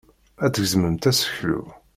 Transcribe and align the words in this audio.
Ad 0.45 0.51
tgezmemt 0.53 1.09
aseklu. 1.09 1.61